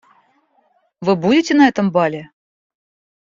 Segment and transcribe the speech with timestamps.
[1.05, 2.31] Вы будете на этом бале?